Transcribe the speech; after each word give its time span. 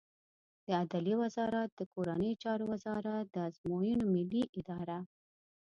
د 0.65 0.67
عدلیې 0.81 1.15
وزارت 1.23 1.69
د 1.75 1.81
کورنیو 1.93 2.39
چارو 2.43 2.65
وزارت، 2.73 3.25
د 3.31 3.37
ازموینو 3.47 4.05
ملی 4.15 4.43
اداره 4.59 4.97